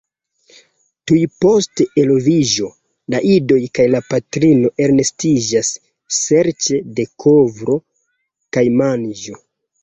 [1.09, 2.69] Tuj post eloviĝo
[3.15, 5.69] la idoj kaj la patrino elnestiĝas
[6.21, 7.77] serĉe de kovro
[8.59, 9.39] kaj manĝo.